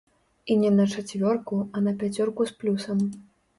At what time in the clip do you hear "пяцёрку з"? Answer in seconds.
2.01-2.59